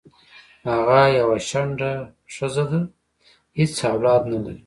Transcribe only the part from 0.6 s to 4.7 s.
هغه یوه شنډه خځه ده حیڅ اولاد نه لری